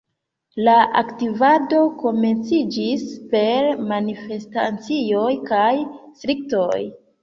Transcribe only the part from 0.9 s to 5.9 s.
aktivado komenciĝis per manifestacioj kaj